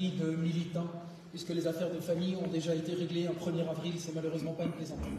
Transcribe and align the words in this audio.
de 0.00 0.34
militants, 0.34 0.90
puisque 1.30 1.50
les 1.50 1.68
affaires 1.68 1.88
de 1.88 2.00
famille 2.00 2.34
ont 2.34 2.48
déjà 2.48 2.74
été 2.74 2.94
réglées 2.94 3.28
un 3.28 3.30
1er 3.30 3.68
avril, 3.70 3.92
c'est 3.96 4.12
malheureusement 4.12 4.52
pas 4.52 4.64
une 4.64 4.72
plaisanterie. 4.72 5.12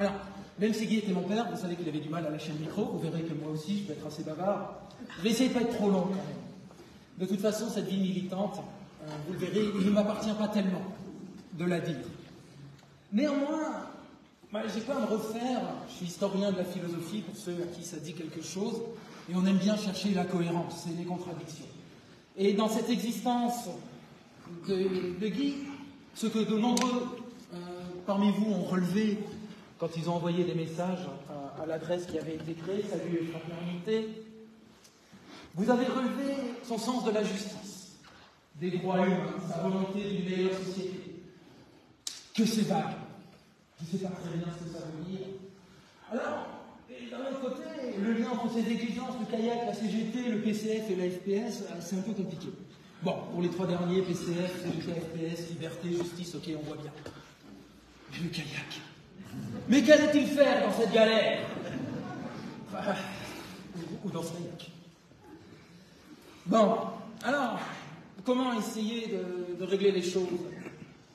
Alors, 0.00 0.14
même 0.58 0.74
si 0.74 0.86
Guy 0.86 0.96
était 0.96 1.12
mon 1.12 1.22
père, 1.22 1.48
vous 1.48 1.56
savez 1.56 1.76
qu'il 1.76 1.88
avait 1.88 2.00
du 2.00 2.08
mal 2.08 2.26
à 2.26 2.30
lâcher 2.30 2.50
le 2.52 2.58
micro, 2.58 2.84
vous 2.84 2.98
verrez 2.98 3.22
que 3.22 3.32
moi 3.34 3.52
aussi 3.52 3.82
je 3.82 3.86
vais 3.86 3.94
être 3.94 4.06
assez 4.08 4.24
bavard. 4.24 4.80
Je 5.18 5.22
vais 5.22 5.30
essayer 5.30 5.50
de 5.50 5.54
pas 5.54 5.60
être 5.60 5.76
trop 5.76 5.88
long 5.88 6.02
quand 6.02 6.14
même. 6.14 7.18
De 7.18 7.26
toute 7.26 7.40
façon, 7.40 7.68
cette 7.68 7.86
vie 7.86 7.98
militante, 7.98 8.58
euh, 9.04 9.10
vous 9.28 9.34
le 9.34 9.38
verrez, 9.38 9.64
il 9.78 9.86
ne 9.86 9.92
m'appartient 9.92 10.34
pas 10.36 10.48
tellement 10.48 10.82
de 11.52 11.64
la 11.64 11.78
dire. 11.78 12.04
Néanmoins, 13.12 13.86
bah, 14.52 14.62
j'ai 14.74 14.80
pas 14.80 14.96
à 14.96 15.00
me 15.00 15.06
refaire, 15.06 15.62
je 15.88 15.94
suis 15.94 16.06
historien 16.06 16.50
de 16.50 16.56
la 16.56 16.64
philosophie 16.64 17.20
pour 17.20 17.36
ceux 17.36 17.54
à 17.62 17.76
qui 17.76 17.84
ça 17.84 17.98
dit 17.98 18.14
quelque 18.14 18.42
chose, 18.42 18.82
et 19.30 19.34
on 19.36 19.46
aime 19.46 19.58
bien 19.58 19.76
chercher 19.76 20.12
la 20.12 20.24
cohérence 20.24 20.88
et 20.88 20.98
les 20.98 21.04
contradictions. 21.04 21.66
Et 22.38 22.52
dans 22.52 22.68
cette 22.68 22.90
existence 22.90 23.68
de, 24.68 25.28
Guy, 25.28 25.56
ce 26.14 26.26
que 26.26 26.38
de 26.38 26.58
nombreux 26.58 27.18
euh, 27.54 27.56
parmi 28.06 28.30
vous 28.30 28.52
ont 28.52 28.64
relevé 28.64 29.18
quand 29.78 29.96
ils 29.96 30.10
ont 30.10 30.14
envoyé 30.14 30.44
des 30.44 30.54
messages 30.54 31.06
à, 31.60 31.66
l'adresse 31.66 32.06
qui 32.06 32.18
avait 32.18 32.34
été 32.34 32.52
créée, 32.54 32.82
salut 32.82 33.20
et 33.22 33.26
fraternité, 33.26 34.22
vous 35.54 35.70
avez 35.70 35.86
relevé 35.86 36.34
son 36.62 36.78
sens 36.78 37.04
de 37.04 37.10
la 37.10 37.22
justice, 37.22 37.96
des 38.56 38.70
droits 38.72 39.06
humains, 39.06 39.34
sa 39.48 39.62
volonté 39.62 40.00
d'une 40.00 40.24
meilleure 40.24 40.58
société. 40.58 41.22
Que 42.34 42.44
c'est 42.44 42.68
vague. 42.68 42.94
Je 43.80 43.84
ne 43.84 43.98
sais 43.98 44.04
pas 44.06 44.14
très 44.14 44.36
bien 44.36 44.46
ce 44.52 44.64
que 44.64 44.70
ça 44.70 44.84
veut 44.84 45.10
dire. 45.10 45.26
Alors, 46.12 46.55
d'un 46.88 47.18
autre 47.18 47.40
côté, 47.40 47.62
le 47.98 48.12
lien 48.12 48.30
entre 48.30 48.52
ces 48.52 48.70
exigences, 48.70 49.14
le 49.18 49.26
kayak, 49.26 49.66
la 49.66 49.74
CGT, 49.74 50.28
le 50.30 50.40
PCF 50.40 50.90
et 50.90 50.96
la 50.96 51.10
FPS, 51.10 51.62
euh, 51.62 51.74
c'est 51.80 51.96
un 51.96 52.02
peu 52.02 52.12
compliqué. 52.12 52.48
Bon, 53.02 53.14
pour 53.32 53.42
les 53.42 53.48
trois 53.48 53.66
derniers, 53.66 54.02
PCF, 54.02 54.62
CGT, 54.62 55.00
FPS, 55.00 55.50
liberté, 55.50 55.90
justice, 55.92 56.34
ok, 56.34 56.50
on 56.58 56.66
voit 56.66 56.76
bien. 56.76 56.92
Mais 58.12 58.18
le 58.24 58.28
kayak. 58.30 58.80
Mais 59.68 59.82
qu'allait-il 59.82 60.26
faire 60.28 60.66
dans 60.66 60.72
cette 60.72 60.92
galère? 60.92 61.40
Ou, 64.04 64.10
dans 64.10 64.22
ce 64.22 64.32
kayak? 64.32 64.70
Bon, 66.46 66.76
alors, 67.24 67.58
comment 68.24 68.58
essayer 68.58 69.08
de, 69.58 69.64
régler 69.64 69.90
les 69.90 70.02
choses? 70.02 70.28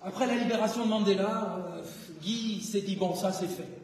Après 0.03 0.27
la 0.27 0.35
libération 0.35 0.83
de 0.85 0.89
Mandela, 0.89 1.59
euh, 1.77 1.81
Guy 2.21 2.61
s'est 2.61 2.81
dit, 2.81 2.95
bon, 2.95 3.15
ça 3.15 3.31
c'est 3.31 3.47
fait. 3.47 3.80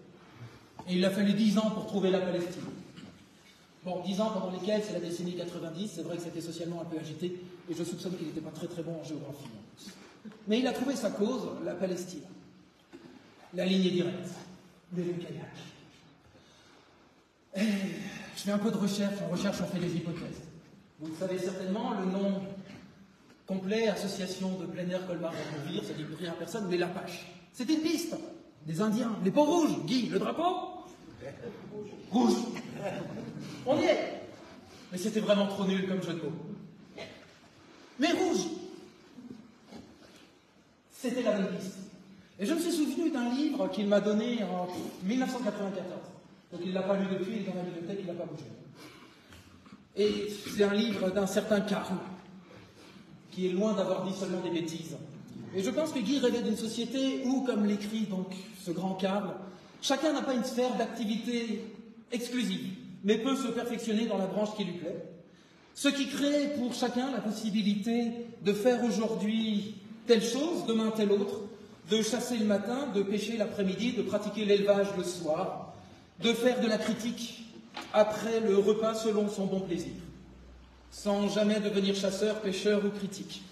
Et 0.90 0.96
il 0.96 1.06
a 1.06 1.10
fallu 1.10 1.34
dix 1.34 1.58
ans 1.58 1.70
pour 1.72 1.86
trouver 1.86 2.10
la 2.10 2.20
Palestine. 2.20 2.64
Bon, 3.84 4.02
dix 4.06 4.20
ans 4.22 4.32
pendant 4.32 4.52
lesquels 4.52 4.82
c'est 4.84 4.94
la 4.94 5.00
décennie 5.00 5.36
90, 5.36 5.92
c'est 5.96 6.02
vrai 6.02 6.18
que 6.18 6.24
c'était 6.24 6.42
socialement 6.42 6.82
un 6.82 6.86
peu 6.86 6.98
agité, 6.98 7.40
et 7.70 7.74
je 7.74 7.84
soupçonne 7.84 8.16
qu'il 8.18 8.28
n'était 8.28 8.42
pas 8.42 8.52
très 8.52 8.68
très 8.68 8.84
bon 8.84 9.00
en 9.00 9.04
géographie. 9.04 9.48
Mais 10.48 10.60
il 10.60 10.68
a 10.68 10.74
trouvé 10.74 10.96
sa 10.96 11.10
cause, 11.10 11.48
la 11.64 11.74
Palestine. 11.74 12.24
La 13.54 13.66
ligne 13.66 13.86
est 13.86 13.92
directe, 13.92 14.30
le 14.96 15.04
kayak. 15.04 15.56
je 18.36 18.42
fais 18.42 18.52
un 18.52 18.58
peu 18.58 18.72
de 18.72 18.78
recherche, 18.78 19.16
en 19.26 19.32
recherche 19.32 19.58
on 19.62 19.66
fait 19.66 19.80
des 19.80 19.96
hypothèses. 19.96 20.42
Vous 21.00 21.08
le 21.08 21.16
savez 21.16 21.40
certainement, 21.40 21.94
le 22.00 22.12
nom 22.12 22.42
complet, 23.46 23.88
Association 23.88 24.58
de 24.60 24.66
plein 24.66 24.90
air 24.90 25.06
Colmar 25.08 25.34
Vire, 25.68 25.84
ça 25.84 25.94
dit 25.94 26.04
rien 26.20 26.32
à 26.32 26.36
personne, 26.36 26.68
mais 26.70 26.78
l'Apache. 26.78 27.26
C'était 27.54 27.74
une 27.74 27.82
piste 27.82 28.16
des 28.66 28.82
Indiens, 28.82 29.16
les 29.24 29.32
peaux 29.32 29.46
rouges, 29.46 29.86
Guy, 29.86 30.08
le 30.08 30.20
drapeau 30.20 30.77
Rouge. 32.12 32.34
On 33.66 33.80
y 33.80 33.86
est. 33.86 34.22
Mais 34.92 34.98
c'était 34.98 35.20
vraiment 35.20 35.48
trop 35.48 35.66
nul 35.66 35.88
comme 35.88 36.02
jeu 36.02 36.14
de 36.14 36.22
mots. 36.22 37.04
Mais 38.00 38.12
rouge. 38.12 38.46
C'était 40.92 41.24
la 41.24 41.34
bonne. 41.34 41.48
Et 42.40 42.46
je 42.46 42.54
me 42.54 42.60
suis 42.60 42.72
souvenu 42.72 43.10
d'un 43.10 43.30
livre 43.30 43.70
qu'il 43.70 43.88
m'a 43.88 44.00
donné 44.00 44.44
en 44.44 44.68
1994. 45.04 45.86
Donc 46.52 46.62
il 46.64 46.70
ne 46.70 46.76
l'a 46.76 46.84
pas 46.84 46.98
lu 46.98 47.06
depuis, 47.12 47.38
il 47.38 47.42
est 47.42 47.46
dans 47.46 47.56
la 47.56 47.64
bibliothèque, 47.64 48.00
il 48.02 48.08
n'a 48.08 48.14
pas 48.14 48.26
bougé. 48.26 48.46
Et 49.96 50.28
c'est 50.56 50.64
un 50.64 50.74
livre 50.74 51.10
d'un 51.10 51.26
certain 51.26 51.62
Karl, 51.62 51.96
qui 53.32 53.48
est 53.48 53.52
loin 53.52 53.74
d'avoir 53.74 54.06
dit 54.06 54.14
seulement 54.14 54.42
des 54.42 54.52
bêtises. 54.52 54.96
Et 55.56 55.64
je 55.64 55.70
pense 55.72 55.92
que 55.92 56.00
Guy 56.00 56.20
rêvait 56.20 56.44
d'une 56.44 56.56
société 56.56 57.24
où, 57.26 57.42
comme 57.42 57.66
l'écrit 57.66 58.02
donc 58.02 58.34
ce 58.64 58.72
grand 58.72 58.94
Karl, 58.94 59.34
chacun 59.82 60.14
n'a 60.14 60.22
pas 60.22 60.34
une 60.34 60.44
sphère 60.44 60.76
d'activité 60.76 61.64
exclusive, 62.12 62.74
mais 63.04 63.18
peut 63.18 63.36
se 63.36 63.48
perfectionner 63.48 64.06
dans 64.06 64.18
la 64.18 64.28
branche 64.28 64.56
qui 64.56 64.64
lui 64.64 64.74
plaît. 64.74 65.04
Ce 65.74 65.88
qui 65.90 66.08
crée 66.08 66.54
pour 66.58 66.74
chacun 66.74 67.12
la 67.12 67.20
possibilité 67.20 68.12
de 68.42 68.54
faire 68.54 68.84
aujourd'hui 68.84 69.76
telle 70.08 70.24
chose, 70.24 70.66
demain 70.68 70.92
telle 70.96 71.12
autre, 71.12 71.42
de 71.92 72.02
chasser 72.02 72.38
le 72.38 72.46
matin, 72.46 72.88
de 72.94 73.04
pêcher 73.04 73.38
l'après-midi, 73.38 73.94
de 73.94 74.02
pratiquer 74.02 74.46
l'élevage 74.46 74.88
le 74.98 75.04
soir, 75.04 75.74
de 76.22 76.34
faire 76.34 76.60
de 76.62 76.68
la 76.68 76.78
critique 76.78 77.44
après 77.94 78.40
le 78.40 78.58
repas 78.58 78.96
selon 78.96 79.30
son 79.30 79.46
bon 79.46 79.62
plaisir, 79.62 79.94
sans 80.90 81.30
jamais 81.30 81.60
devenir 81.60 81.96
chasseur, 81.96 82.42
pêcheur 82.42 82.84
ou 82.86 82.90
critique. 82.90 83.44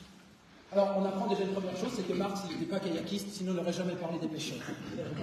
Alors, 0.71 0.95
on 0.97 1.05
apprend 1.05 1.27
déjà 1.27 1.43
une 1.43 1.53
première 1.53 1.77
chose, 1.77 1.91
c'est 1.95 2.07
que 2.07 2.13
Marx, 2.13 2.41
n'était 2.49 2.65
pas 2.65 2.79
kayakiste, 2.79 3.27
sinon 3.31 3.53
il 3.53 3.57
n'aurait 3.57 3.73
jamais 3.73 3.93
parlé 3.93 4.19
des 4.19 4.27
pêcheurs. 4.27 4.57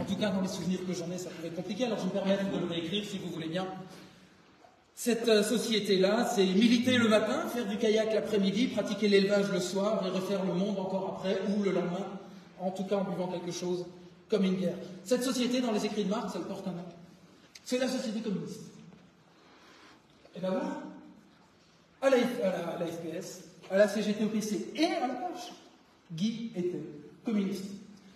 En 0.00 0.04
tout 0.04 0.16
cas, 0.16 0.30
dans 0.30 0.40
les 0.40 0.48
souvenirs 0.48 0.80
que 0.86 0.92
j'en 0.94 1.10
ai, 1.10 1.18
ça 1.18 1.30
pourrait 1.30 1.48
être 1.48 1.56
compliqué, 1.56 1.84
alors 1.84 1.98
je 1.98 2.04
me 2.04 2.10
permets 2.10 2.36
de 2.36 2.58
le 2.58 2.66
réécrire 2.66 3.04
si 3.04 3.18
vous 3.18 3.30
voulez 3.30 3.48
bien. 3.48 3.66
Cette 4.94 5.28
euh, 5.28 5.42
société-là, 5.42 6.30
c'est 6.32 6.44
militer 6.44 6.96
le 6.96 7.08
matin, 7.08 7.48
faire 7.48 7.66
du 7.66 7.76
kayak 7.76 8.12
l'après-midi, 8.14 8.68
pratiquer 8.68 9.08
l'élevage 9.08 9.50
le 9.50 9.60
soir 9.60 10.06
et 10.06 10.10
refaire 10.10 10.44
le 10.44 10.54
monde 10.54 10.78
encore 10.78 11.16
après 11.18 11.40
ou 11.48 11.62
le 11.62 11.72
lendemain, 11.72 12.06
en 12.60 12.70
tout 12.70 12.84
cas 12.84 12.96
en 12.96 13.04
buvant 13.04 13.28
quelque 13.28 13.52
chose 13.52 13.86
comme 14.28 14.44
une 14.44 14.56
guerre. 14.56 14.76
Cette 15.04 15.24
société, 15.24 15.60
dans 15.60 15.72
les 15.72 15.84
écrits 15.84 16.04
de 16.04 16.10
Marx, 16.10 16.32
elle 16.36 16.42
porte 16.42 16.66
un 16.68 16.72
nom. 16.72 16.84
C'est 17.64 17.78
la 17.78 17.88
société 17.88 18.20
communiste. 18.20 18.60
Et 20.36 20.40
bien 20.40 20.50
voilà, 20.50 20.82
à 22.02 22.10
la, 22.10 22.16
à 22.16 22.78
la 22.78 22.86
FPS, 22.86 23.44
à 23.72 23.78
la 23.78 23.88
CGT 23.88 24.24
au 24.24 24.28
PC 24.28 24.68
et 24.76 24.84
à 24.84 25.00
la 25.00 25.14
poche. 25.14 25.50
Guy 26.12 26.50
était 26.54 26.80
communiste. 27.24 27.64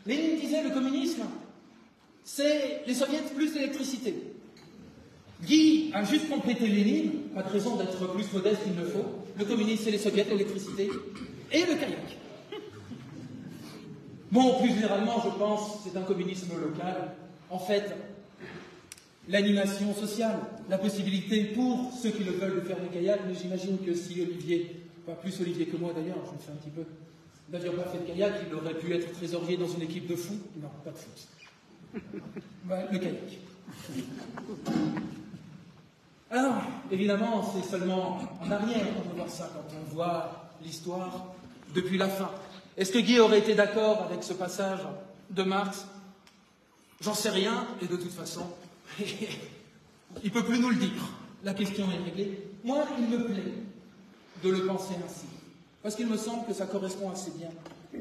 Lénine 0.05 0.39
disait 0.39 0.63
le 0.63 0.71
communisme, 0.71 1.23
c'est 2.23 2.83
les 2.87 2.95
soviets 2.95 3.23
plus 3.35 3.55
l'électricité. 3.55 4.15
Guy 5.43 5.91
a 5.95 6.05
juste 6.05 6.29
complété 6.29 6.67
Lénine, 6.67 7.13
pas 7.35 7.43
de 7.43 7.49
raison 7.49 7.77
d'être 7.77 8.13
plus 8.13 8.33
modeste 8.33 8.65
qu'il 8.65 8.75
ne 8.75 8.85
faut. 8.85 9.05
Le 9.39 9.45
communisme, 9.45 9.85
c'est 9.85 9.91
les 9.91 9.99
soviets, 9.99 10.25
l'électricité 10.25 10.91
et 11.53 11.61
le 11.61 11.75
kayak. 11.75 12.17
Bon, 14.31 14.61
plus 14.61 14.69
généralement, 14.69 15.23
je 15.25 15.39
pense, 15.39 15.79
c'est 15.85 15.97
un 15.97 16.03
communisme 16.03 16.49
local. 16.61 17.13
En 17.49 17.59
fait, 17.59 17.95
l'animation 19.29 19.95
sociale, 19.95 20.39
la 20.69 20.79
possibilité 20.79 21.45
pour 21.45 21.93
ceux 21.93 22.11
qui 22.11 22.25
le 22.25 22.33
veulent 22.33 22.57
de 22.57 22.61
faire 22.61 22.81
du 22.81 22.89
kayak, 22.89 23.21
mais 23.27 23.35
j'imagine 23.35 23.79
que 23.79 23.95
si 23.95 24.21
Olivier 24.21 24.76
pas 25.07 25.15
plus 25.15 25.41
Olivier 25.41 25.67
que 25.67 25.77
moi 25.77 25.93
d'ailleurs, 25.95 26.19
je 26.27 26.33
me 26.33 26.39
fais 26.39 26.53
un 26.53 26.57
petit 26.57 26.71
peu, 26.71 26.83
d'ailleurs 27.49 27.75
pas 27.77 27.91
fait 27.91 27.99
de 27.99 28.07
kayak, 28.07 28.35
il 28.49 28.55
aurait 28.55 28.75
pu 28.75 28.93
être 28.93 29.13
trésorier 29.13 29.57
dans 29.57 29.69
une 29.69 29.83
équipe 29.83 30.09
de 30.09 30.17
foot. 30.17 30.41
Non, 30.61 30.69
pas 30.85 30.91
de 30.91 30.97
foot. 30.97 31.29
le 32.93 32.99
kayak. 32.99 33.39
Alors, 36.29 36.57
évidemment, 36.91 37.55
c'est 37.55 37.69
seulement 37.69 38.19
en 38.43 38.51
arrière 38.51 38.85
qu'on 38.95 39.09
peut 39.09 39.17
voir 39.17 39.29
ça 39.29 39.49
quand 39.55 39.77
on 39.77 39.95
voit 39.95 40.51
l'histoire 40.63 41.35
depuis 41.73 41.99
la 41.99 42.09
fin. 42.09 42.31
Est-ce 42.77 42.91
que 42.91 42.99
Guy 42.99 43.21
aurait 43.21 43.39
été 43.39 43.55
d'accord 43.55 44.03
avec 44.03 44.25
ce 44.25 44.33
passage 44.33 44.81
de 45.31 45.43
Marx? 45.45 45.87
J'en 47.01 47.15
sais 47.15 47.31
rien, 47.31 47.67
et 47.81 47.87
de 47.87 47.97
toute 47.97 48.13
façon, 48.13 48.47
il 48.99 49.05
ne 50.25 50.31
peut 50.31 50.45
plus 50.45 50.59
nous 50.59 50.71
le 50.71 50.77
dire. 50.77 51.11
La 51.45 51.55
question 51.55 51.87
est 51.93 52.05
réglée. 52.05 52.41
Moi, 52.65 52.85
il 52.99 53.07
me 53.07 53.25
plaît 53.25 53.53
de 54.43 54.51
le 54.51 54.67
penser 54.67 54.95
ainsi. 55.05 55.27
Parce 55.83 55.95
qu'il 55.95 56.07
me 56.07 56.17
semble 56.17 56.47
que 56.47 56.53
ça 56.53 56.67
correspond 56.67 57.11
assez 57.11 57.31
bien 57.33 57.51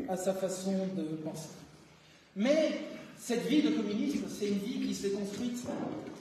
à 0.09 0.17
sa 0.17 0.33
façon 0.33 0.73
de 0.95 1.03
penser. 1.23 1.49
Mais 2.35 2.81
cette 3.17 3.45
vie 3.47 3.61
de 3.61 3.69
communisme, 3.69 4.25
c'est 4.29 4.47
une 4.47 4.59
vie 4.59 4.85
qui 4.87 4.93
s'est 4.93 5.11
construite, 5.11 5.65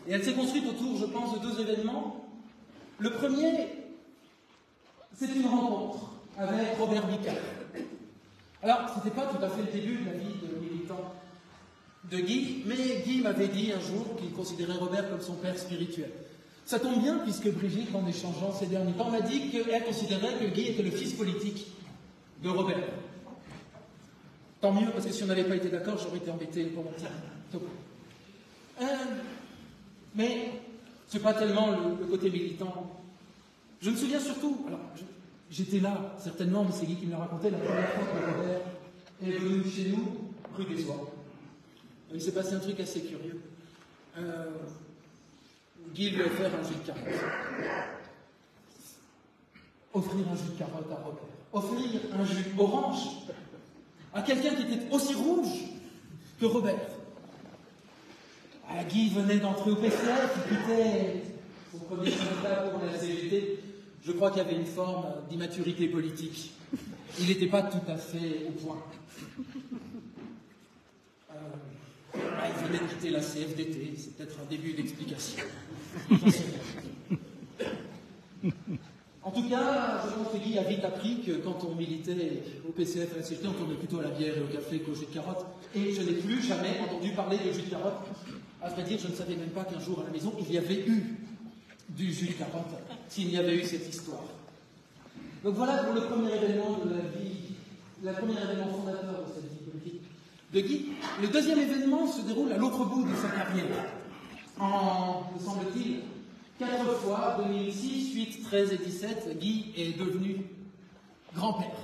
et 0.07 0.13
elle 0.13 0.23
s'est 0.23 0.35
construite 0.35 0.67
autour, 0.67 0.97
je 0.99 1.07
pense, 1.07 1.41
de 1.41 1.49
deux 1.49 1.61
événements. 1.61 2.25
Le 2.99 3.11
premier, 3.11 3.69
c'est 5.17 5.35
une 5.35 5.47
rencontre 5.47 6.11
avec 6.39 6.79
Robert 6.79 7.07
Bicard. 7.07 7.35
Alors, 8.63 8.91
ce 8.91 8.97
n'était 8.97 9.17
pas 9.19 9.27
tout 9.27 9.45
à 9.45 9.49
fait 9.49 9.63
le 9.63 9.73
début 9.73 9.97
de 9.97 10.07
la 10.07 10.13
vie 10.13 10.35
de 10.43 10.65
militant 10.65 11.13
de 12.11 12.19
Guy, 12.19 12.63
mais 12.67 13.03
Guy 13.05 13.21
m'avait 13.21 13.49
dit 13.49 13.73
un 13.73 13.81
jour 13.81 14.17
qu'il 14.19 14.33
considérait 14.33 14.75
Robert 14.75 15.11
comme 15.11 15.21
son 15.21 15.35
père 15.35 15.59
spirituel. 15.59 16.11
Ça 16.67 16.79
tombe 16.79 17.01
bien 17.01 17.19
puisque 17.19 17.51
Brigitte, 17.53 17.95
en 17.95 18.07
échangeant 18.07 18.53
ces 18.53 18.67
derniers 18.67 18.93
temps, 18.93 19.11
m'a 19.11 19.21
dit 19.21 19.51
qu'elle 19.51 19.85
considérait 19.85 20.35
que 20.41 20.47
Guy 20.47 20.69
était 20.69 20.83
le 20.83 20.91
fils 20.91 21.13
politique 21.13 21.67
de 22.43 22.49
Robert. 22.49 22.89
Tant 24.61 24.73
mieux, 24.73 24.91
parce 24.91 25.05
que 25.05 25.13
si 25.13 25.23
on 25.23 25.27
n'avait 25.27 25.45
pas 25.45 25.57
été 25.57 25.69
d'accord, 25.69 25.99
j'aurais 26.03 26.19
été 26.19 26.31
embêté 26.31 26.65
pour 26.67 26.85
mon 26.85 26.91
euh, 28.81 28.87
mais 30.17 30.51
ce 31.07 31.17
n'est 31.17 31.23
pas 31.23 31.35
tellement 31.35 31.71
le, 31.71 32.07
côté 32.07 32.31
militant. 32.31 32.91
Je 33.81 33.91
me 33.91 33.97
souviens 33.97 34.21
surtout, 34.21 34.65
alors 34.67 34.81
J'étais 35.51 35.79
là, 35.79 36.17
certainement, 36.19 36.65
mais 36.65 36.73
c'est 36.73 36.87
Guy 36.87 36.97
qui 36.97 37.07
me 37.07 37.13
l'a 37.13 37.19
raconté, 37.19 37.51
la 37.51 37.59
première 37.59 37.89
fois 37.91 38.05
que 38.07 38.39
Robert 38.39 38.61
est 39.23 39.39
venu 39.39 39.63
chez 39.71 39.91
nous, 39.91 40.33
rue 40.57 40.65
des 40.65 40.83
Oies. 40.85 41.13
Il 42.13 42.21
s'est 42.21 42.33
passé 42.33 42.55
un 42.55 42.59
truc 42.59 42.81
assez 42.81 43.03
curieux. 43.03 43.41
Euh, 44.19 44.47
Guy 45.93 46.11
lui 46.11 46.23
offert 46.23 46.51
un 46.55 46.63
jus 46.67 46.75
de 46.75 46.87
carotte. 46.87 47.03
Offrir 49.93 50.29
un 50.29 50.37
jus 50.37 50.53
de 50.53 50.59
carotte 50.59 50.91
à 50.91 51.03
Robert. 51.05 51.23
Offrir 51.53 52.01
un 52.19 52.25
jus 52.25 52.45
orange 52.59 53.25
à 54.15 54.23
quelqu'un 54.23 54.55
qui 54.55 54.63
était 54.63 54.93
aussi 54.93 55.15
rouge 55.15 55.49
que 56.41 56.47
Robert. 56.47 56.79
Ah, 58.69 58.85
Guy 58.85 59.11
venait 59.11 59.39
d'entrer 59.39 59.73
au 59.73 59.77
PCF, 59.77 60.31
il 60.37 60.57
quittait 60.57 61.23
son 61.71 61.79
premier 61.81 62.11
syndicat 62.11 62.71
pour 62.71 62.85
la 62.85 62.99
CGT. 62.99 63.59
Je 64.05 64.13
crois 64.13 64.31
qu'il 64.31 64.43
y 64.43 64.47
avait 64.47 64.57
une 64.57 64.67
forme 64.67 65.07
d'immaturité 65.29 65.89
politique. 65.89 66.53
Il 67.19 67.27
n'était 67.27 67.47
pas 67.47 67.63
tout 67.63 67.83
à 67.89 67.97
fait 67.97 68.47
au 68.49 68.53
point. 68.53 68.83
Euh, 71.31 71.37
ah, 72.15 72.49
il 72.49 72.67
venait 72.67 72.79
de 72.79 72.93
quitter 72.93 73.11
la 73.11 73.21
CFDT, 73.21 73.95
c'est 73.97 74.17
peut-être 74.17 74.37
un 74.41 74.49
début 74.49 74.73
d'explication. 74.73 75.45
En 79.23 79.31
tout 79.31 79.49
cas, 79.49 80.03
je 80.05 80.11
pense 80.15 80.33
que 80.33 80.39
Guy 80.39 80.59
a 80.59 80.63
vite 80.65 80.85
appris 80.85 81.23
que 81.23 81.33
quand 81.39 81.59
on 81.65 81.75
militait 81.75 82.43
au 82.69 82.73
PCF 82.73 83.11
et 83.13 83.15
à 83.15 83.17
la 83.19 83.23
CGT, 83.23 83.49
on 83.49 83.53
tournait 83.53 83.75
plutôt 83.75 84.01
à 84.01 84.03
la 84.03 84.11
bière 84.11 84.37
et 84.37 84.41
au 84.41 84.47
café 84.53 84.81
qu'au 84.81 84.95
jus 84.95 85.07
de 85.07 85.15
carotte. 85.15 85.47
Et 85.75 85.93
je 85.93 86.03
n'ai 86.03 86.13
plus 86.13 86.43
jamais 86.43 86.79
entendu 86.85 87.11
parler 87.13 87.39
de 87.39 87.51
jus 87.51 87.63
de 87.63 87.71
carotte. 87.71 88.05
À 88.63 88.69
vrai 88.69 88.83
dire, 88.83 88.99
je 88.99 89.09
ne 89.09 89.15
savais 89.15 89.37
même 89.37 89.49
pas 89.49 89.65
qu'un 89.65 89.81
jour 89.81 90.01
à 90.01 90.05
la 90.05 90.11
maison, 90.11 90.35
il 90.39 90.53
y 90.53 90.59
avait 90.59 90.87
eu 90.87 91.17
du 91.89 92.13
jus 92.13 92.29
de 92.29 92.33
carotte, 92.33 92.75
s'il 93.09 93.31
y 93.31 93.39
avait 93.39 93.57
eu 93.57 93.65
cette 93.65 93.89
histoire. 93.89 94.25
Donc 95.43 95.55
voilà 95.55 95.85
pour 95.85 95.95
le 95.95 96.03
premier 96.03 96.35
événement 96.35 96.79
de 96.85 96.91
la 96.91 97.03
vie, 97.19 97.55
le 98.03 98.13
premier 98.13 98.35
événement 98.35 98.73
fondateur 98.73 99.25
de 99.27 99.33
cette 99.35 99.51
vie 99.51 99.71
politique 99.71 100.03
de 100.53 100.61
Guy. 100.61 100.87
Le 101.23 101.29
deuxième 101.29 101.59
événement 101.59 102.07
se 102.07 102.21
déroule 102.23 102.53
à 102.53 102.59
l'autre 102.59 102.85
bout 102.85 103.05
de 103.05 103.15
sa 103.17 103.29
carrière. 103.29 103.65
En, 104.59 105.25
me 105.35 105.39
semble-t-il, 105.39 106.01
quatre 106.59 106.93
fois, 106.99 107.39
2006, 107.45 108.15
8, 108.15 108.43
13 108.45 108.73
et 108.73 108.79
17, 108.79 109.39
Guy 109.39 109.73
est 109.77 109.99
devenu 109.99 110.47
grand-père. 111.35 111.77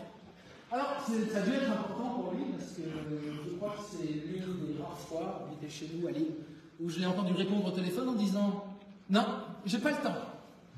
Alors, 0.70 1.04
ça 1.04 1.38
a 1.38 1.42
dû 1.42 1.52
être 1.52 1.70
important 1.72 2.10
pour 2.10 2.32
lui, 2.32 2.44
parce 2.56 2.70
que 2.72 2.82
je 2.82 3.56
crois 3.56 3.70
que 3.70 3.82
c'est 3.90 4.06
l'une 4.06 4.66
des 4.66 4.80
rares 4.80 4.98
fois, 4.98 5.48
il 5.50 5.56
était 5.56 5.72
chez 5.72 5.90
nous 5.94 6.06
à 6.06 6.12
Lille, 6.12 6.34
où 6.80 6.88
je 6.88 7.00
l'ai 7.00 7.06
entendu 7.06 7.32
répondre 7.32 7.66
au 7.66 7.72
téléphone 7.72 8.10
en 8.10 8.14
disant 8.14 8.64
Non, 9.08 9.26
j'ai 9.66 9.78
pas 9.78 9.90
le 9.90 9.96
temps, 9.96 10.16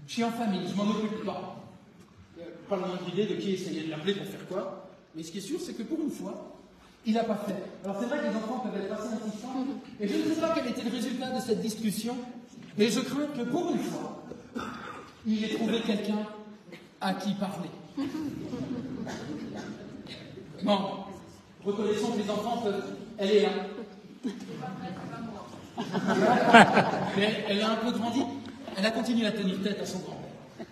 je 0.06 0.12
suis 0.14 0.24
en 0.24 0.30
famille, 0.30 0.66
je 0.66 0.74
m'en 0.74 0.90
occupe 0.90 1.24
pas. 1.24 1.58
Pas 2.68 2.76
le 2.76 2.82
moindre 2.82 3.08
idée 3.12 3.26
de 3.26 3.34
qui 3.34 3.52
essayait 3.52 3.84
de 3.84 3.90
l'appeler 3.90 4.14
pour 4.14 4.26
faire 4.26 4.46
quoi, 4.48 4.88
mais 5.14 5.22
ce 5.22 5.30
qui 5.30 5.38
est 5.38 5.42
sûr, 5.42 5.60
c'est 5.60 5.74
que 5.74 5.82
pour 5.82 6.00
une 6.00 6.10
fois, 6.10 6.56
il 7.04 7.14
n'a 7.14 7.24
pas 7.24 7.36
fait. 7.46 7.56
Alors 7.84 7.96
c'est 8.00 8.06
vrai 8.06 8.18
que 8.18 8.24
les 8.24 8.36
enfants 8.36 8.60
peuvent 8.60 8.80
être 8.80 8.92
assez 8.92 9.08
insistants, 9.08 9.66
et 10.00 10.08
je 10.08 10.16
ne 10.16 10.34
sais 10.34 10.40
pas 10.40 10.54
quel 10.54 10.68
était 10.68 10.82
le 10.82 10.90
résultat 10.90 11.30
de 11.30 11.40
cette 11.40 11.60
discussion, 11.60 12.16
mais 12.78 12.88
je 12.88 13.00
crains 13.00 13.26
que 13.36 13.42
pour 13.42 13.70
une 13.72 13.80
fois, 13.80 14.22
il 15.26 15.44
ait 15.44 15.54
trouvé 15.54 15.80
quelqu'un 15.80 16.26
à 17.00 17.14
qui 17.14 17.34
parler. 17.34 17.70
Bon, 20.62 20.78
reconnaissons 21.64 22.12
que 22.12 22.18
les 22.18 22.30
enfants 22.30 22.58
peuvent. 22.58 22.96
Elle 23.18 23.30
est 23.30 23.42
là. 23.42 23.50
Mais 27.16 27.44
elle 27.48 27.60
a 27.62 27.70
un 27.72 27.76
peu 27.76 27.90
grandi. 27.90 28.22
Elle 28.76 28.86
a 28.86 28.90
continué 28.90 29.26
à 29.26 29.32
tenir 29.32 29.60
tête 29.62 29.80
à 29.80 29.86
son 29.86 29.98
grand-père. 29.98 30.66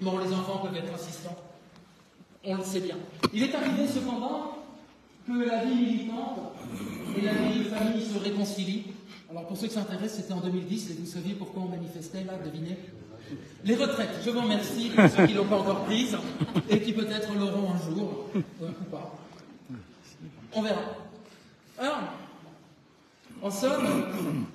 Bon, 0.00 0.18
les 0.18 0.32
enfants 0.32 0.58
peuvent 0.58 0.76
être 0.76 0.92
insistants. 0.92 1.36
On 2.44 2.56
le 2.56 2.64
sait 2.64 2.80
bien. 2.80 2.96
Il 3.32 3.42
est 3.42 3.54
arrivé 3.54 3.86
cependant 3.86 4.56
que 5.30 5.48
la 5.48 5.64
vie 5.64 5.74
militante 5.74 6.52
et 7.16 7.20
la 7.20 7.32
vie 7.32 7.60
de 7.60 7.64
famille 7.64 8.04
se 8.04 8.18
réconcilient. 8.18 8.86
Alors 9.30 9.46
pour 9.46 9.56
ceux 9.56 9.68
qui 9.68 9.74
s'intéressent, 9.74 10.22
c'était 10.22 10.32
en 10.32 10.40
2010 10.40 10.90
et 10.90 10.94
vous 10.94 11.06
saviez 11.06 11.34
pourquoi 11.34 11.62
on 11.62 11.68
manifestait 11.68 12.24
là, 12.24 12.32
devinez? 12.44 12.76
Les 13.64 13.76
retraites, 13.76 14.10
je 14.24 14.30
vous 14.30 14.40
remercie 14.40 14.90
pour 14.90 15.08
ceux 15.08 15.26
qui 15.26 15.34
ne 15.34 15.38
l'ont 15.38 15.46
pas 15.46 15.58
encore 15.58 15.84
prises 15.84 16.16
et 16.68 16.80
qui 16.80 16.92
peut-être 16.92 17.32
l'auront 17.34 17.70
un 17.72 17.78
jour, 17.78 18.26
ou 18.34 18.84
pas. 18.90 19.18
On 20.52 20.62
verra. 20.62 20.80
Alors, 21.78 22.00
en 23.40 23.50
somme, 23.50 24.46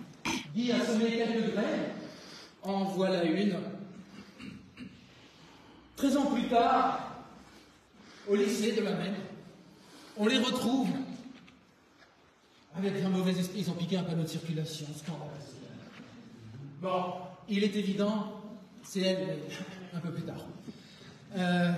Guy 0.54 0.74
a 0.74 0.86
semé 0.86 1.06
quelques 1.12 1.54
graines, 1.54 1.92
en 2.64 2.84
voilà 2.84 3.24
une. 3.24 3.56
Treize 5.96 6.18
ans 6.18 6.26
plus 6.26 6.50
tard, 6.50 7.24
au 8.30 8.36
lycée 8.36 8.74
de 8.74 8.82
la 8.82 8.92
même, 8.92 9.16
on 10.18 10.28
les 10.28 10.38
retrouve 10.38 10.90
avec 12.78 13.04
un 13.04 13.10
mauvais 13.10 13.32
esprit. 13.32 13.60
Ils 13.60 13.70
ont 13.70 13.76
piqué 13.76 13.98
un 13.98 14.04
panneau 14.04 14.24
de 14.24 14.28
circulation, 14.28 14.88
scandale. 14.96 15.30
Bon, 16.82 17.14
il 17.50 17.64
est 17.64 17.76
évident, 17.76 18.42
c'est 18.84 19.02
elle, 19.02 19.28
mais 19.28 19.98
un 19.98 20.00
peu 20.00 20.12
plus 20.12 20.24
tard. 20.24 20.46
Euh, 21.38 21.72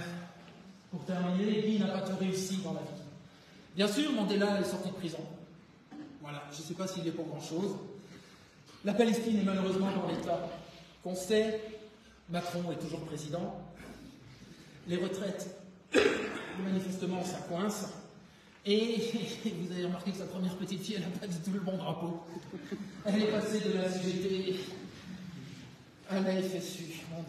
pour 0.91 1.05
terminer, 1.05 1.61
Guy 1.61 1.79
n'a 1.79 1.87
pas 1.87 2.01
tout 2.01 2.17
réussi 2.17 2.57
dans 2.57 2.73
la 2.73 2.81
vie? 2.81 3.01
Bien 3.75 3.87
sûr, 3.87 4.11
Mandela 4.11 4.59
est 4.59 4.65
sorti 4.65 4.89
de 4.89 4.95
prison. 4.95 5.19
Voilà, 6.21 6.43
je 6.51 6.57
ne 6.57 6.63
sais 6.63 6.73
pas 6.73 6.87
s'il 6.87 7.07
est 7.07 7.11
pour 7.11 7.27
grand-chose. 7.27 7.75
La 8.83 8.93
Palestine 8.93 9.39
est 9.39 9.43
malheureusement 9.43 9.91
dans 9.91 10.07
l'état 10.07 10.49
qu'on 11.03 11.15
sait. 11.15 11.61
Macron 12.29 12.71
est 12.71 12.83
toujours 12.83 13.01
président. 13.01 13.61
Les 14.87 14.97
retraites, 14.97 15.55
manifestement, 16.63 17.23
ça 17.23 17.37
coince. 17.47 17.85
Et 18.69 18.97
vous 19.45 19.71
avez 19.71 19.85
remarqué 19.85 20.11
que 20.11 20.17
sa 20.17 20.25
première 20.25 20.55
petite 20.57 20.83
fille, 20.83 20.95
elle 20.95 21.03
n'a 21.03 21.17
pas 21.19 21.27
du 21.27 21.37
tout 21.37 21.51
le 21.53 21.61
bon 21.61 21.77
drapeau. 21.77 22.23
Elle 23.05 23.23
est 23.23 23.27
passée 23.27 23.61
de 23.61 23.77
la 23.77 23.89
CGT 23.89 24.59
à 26.09 26.19
la 26.19 26.41
FSU, 26.41 26.83
mon 27.11 27.23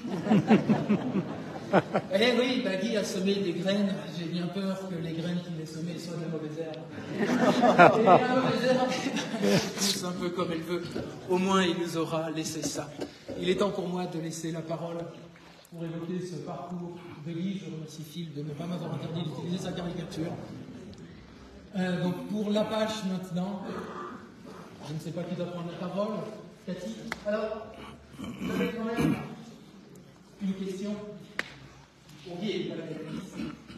eh 2.14 2.38
oui, 2.38 2.62
Bagui 2.62 2.96
a 2.96 3.02
semé 3.02 3.34
des 3.34 3.52
graines. 3.52 3.92
J'ai 4.16 4.26
bien 4.26 4.46
peur 4.46 4.88
que 4.88 4.94
les 4.94 5.12
graines 5.12 5.40
qu'il 5.42 5.60
ait 5.60 5.66
semées 5.66 5.98
soient 5.98 6.16
de 6.16 6.22
la 6.22 6.28
mauvaise 6.28 6.58
herbe. 6.60 7.98
Et 7.98 8.04
la 8.04 8.40
mauvaise 8.40 8.64
herbe 8.70 8.88
pousse 9.76 10.04
un 10.04 10.12
peu 10.12 10.30
comme 10.30 10.52
elle 10.52 10.62
veut. 10.62 10.84
Au 11.28 11.36
moins, 11.36 11.64
il 11.64 11.76
nous 11.82 11.96
aura 11.96 12.30
laissé 12.30 12.62
ça. 12.62 12.88
Il 13.40 13.50
est 13.50 13.56
temps 13.56 13.70
pour 13.70 13.88
moi 13.88 14.06
de 14.06 14.20
laisser 14.20 14.52
la 14.52 14.62
parole 14.62 14.98
pour 15.70 15.84
évoquer 15.84 16.24
ce 16.24 16.36
parcours 16.36 16.96
de 17.26 17.32
Guy. 17.32 17.58
Je 17.58 17.70
remercie 17.74 18.04
Phil 18.04 18.32
de 18.34 18.42
ne 18.42 18.50
pas 18.50 18.64
m'avoir 18.64 18.94
interdit 18.94 19.22
d'utiliser 19.22 19.64
sa 19.64 19.72
caricature. 19.72 20.32
Euh, 21.76 22.02
donc 22.02 22.28
pour 22.28 22.50
l'Apache 22.50 23.04
maintenant, 23.04 23.62
je 24.88 24.94
ne 24.94 24.98
sais 24.98 25.10
pas 25.10 25.22
qui 25.22 25.34
doit 25.34 25.46
prendre 25.46 25.70
la 25.70 25.86
parole. 25.86 26.14
Cathy 26.66 26.94
Alors, 27.26 27.66
vous 28.18 28.50
avez 28.50 28.70
quand 28.70 28.84
même 28.84 29.16
une 30.42 30.54
question 30.54 30.94
pour 32.26 32.38
Guy 32.38 32.72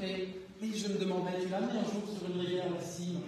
et, 0.02 0.12
et 0.12 0.28
je 0.62 0.88
me 0.88 0.98
demandais, 0.98 1.32
tu 1.42 1.48
l'as 1.48 1.58
amené 1.58 1.78
un 1.78 1.82
jour 1.84 2.02
sur 2.16 2.30
une 2.30 2.40
rivière, 2.40 2.64
cime. 2.80 3.20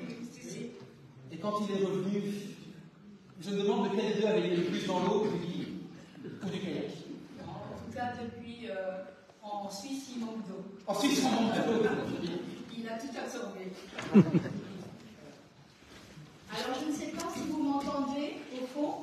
Et 1.33 1.37
quand 1.39 1.61
il 1.63 1.77
est 1.77 1.85
revenu, 1.85 2.23
je 3.41 3.51
me 3.51 3.63
demande 3.63 3.91
lequel 3.91 4.15
des 4.15 4.21
deux 4.21 4.27
avait 4.29 4.57
le 4.57 4.63
plus 4.65 4.87
dans 4.87 5.01
l'eau, 5.01 5.27
du 5.27 5.47
Guy 5.47 5.67
ou 6.45 6.49
du 6.51 6.59
kayak. 6.61 6.91
En 7.41 7.85
tout 7.85 7.95
cas, 7.95 8.13
depuis 8.23 8.69
euh, 8.69 9.03
en 9.43 9.71
Suisse, 9.71 10.11
il 10.15 10.21
manque 10.21 10.47
d'eau. 10.47 10.63
En 10.87 10.95
Suisse, 10.95 11.21
il 11.21 11.25
manque 11.25 11.55
d'eau. 11.67 11.89
Il 12.83 12.89
a 12.89 12.99
tout 12.99 13.07
absorbé. 13.17 13.71
Alors, 16.53 16.79
je 16.81 16.87
ne 16.87 16.93
sais 16.93 17.07
pas 17.13 17.29
si 17.33 17.41
vous 17.49 17.63
m'entendez 17.63 18.35
au 18.61 18.67
fond. 18.67 18.95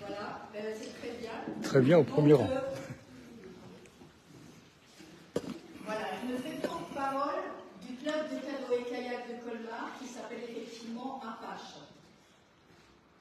Voilà, 0.00 0.48
euh, 0.54 0.74
c'est 0.78 0.92
très 1.00 1.12
bien. 1.18 1.30
Très 1.62 1.80
bien, 1.80 1.98
au 1.98 2.04
premier 2.04 2.32
Donc, 2.32 2.40
rang. 2.42 2.48
euh, 2.50 2.60
voilà, 5.84 6.04
je 6.22 6.32
me 6.32 6.38
fais 6.38 6.58
porte-parole 6.66 7.40
du 7.86 7.94
club 7.96 8.28
de 8.30 8.36
canoë-kayak 8.38 9.28
de 9.28 9.34
Colmar 9.42 9.96
qui 9.98 10.06
s'appelle 10.08 10.42
effectivement 10.48 11.20
Apache. 11.22 11.76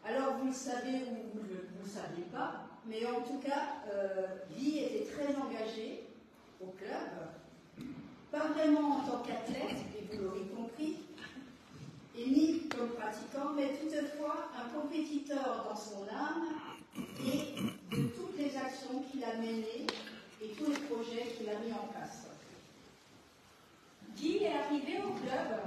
Alors, 0.05 0.35
vous 0.39 0.47
le 0.47 0.53
savez 0.53 1.03
ou 1.09 1.15
vous 1.33 1.43
ne 1.47 1.53
le 1.53 1.89
savez 1.89 2.23
pas, 2.33 2.67
mais 2.85 3.05
en 3.05 3.21
tout 3.21 3.39
cas, 3.39 3.63
euh, 3.93 4.27
Guy 4.51 4.79
était 4.79 5.05
très 5.11 5.33
engagé 5.35 6.03
au 6.61 6.67
club, 6.77 7.11
pas 8.37 8.47
vraiment 8.47 8.97
en 8.97 8.99
tant 8.99 9.23
qu'athlète, 9.23 9.77
et 9.97 10.15
vous 10.15 10.23
l'aurez 10.23 10.45
compris, 10.55 10.97
et 12.17 12.25
ni 12.29 12.67
comme 12.69 12.89
pratiquant, 12.89 13.53
mais 13.55 13.73
toutefois 13.77 14.49
un 14.55 14.69
compétiteur 14.79 15.65
dans 15.69 15.75
son 15.75 16.03
âme 16.09 16.47
et 17.25 17.95
de 17.95 18.07
toutes 18.07 18.37
les 18.37 18.55
actions 18.57 19.03
qu'il 19.11 19.23
a 19.23 19.35
menées 19.37 19.87
et 20.41 20.47
tous 20.49 20.65
les 20.65 20.79
projets 20.79 21.33
qu'il 21.35 21.49
a 21.49 21.59
mis 21.59 21.73
en 21.73 21.87
place. 21.91 22.27
Guy 24.15 24.43
est 24.43 24.53
arrivé 24.53 24.97
au 24.97 25.11
club 25.11 25.61